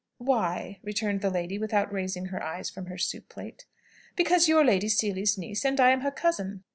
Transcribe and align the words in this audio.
"Why?" 0.17 0.79
returned 0.81 1.21
the 1.21 1.29
lady, 1.29 1.59
without 1.59 1.93
raising 1.93 2.29
her 2.33 2.41
eyes 2.41 2.71
from 2.71 2.87
her 2.87 2.97
soup 2.97 3.29
plate. 3.29 3.65
"Because 4.15 4.47
you 4.47 4.57
are 4.57 4.65
Lady 4.65 4.89
Seely's 4.89 5.37
niece 5.37 5.63
and 5.63 5.79
I 5.79 5.91
am 5.91 6.01
her 6.01 6.09
cousin." 6.09 6.63